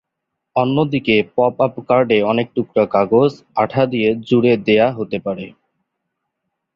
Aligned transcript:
অন্যদিকে 0.55 1.15
pop 1.35 1.55
up 1.61 1.75
কার্ডে 1.87 2.17
অনেক 2.23 2.47
টুকরা 2.55 2.85
কাগজ 2.95 3.31
আঠা 3.55 3.83
দিয়ে 3.85 4.09
জুড়ে 4.27 4.53
দেয়া 4.67 4.87
হতে 4.97 5.17
পারে। 5.25 5.45